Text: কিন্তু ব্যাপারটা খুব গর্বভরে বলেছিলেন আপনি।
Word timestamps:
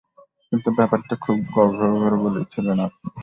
কিন্তু 0.51 0.69
ব্যাপারটা 0.77 1.15
খুব 1.15 1.37
গর্বভরে 1.55 2.17
বলেছিলেন 2.17 2.77
আপনি। 2.79 3.07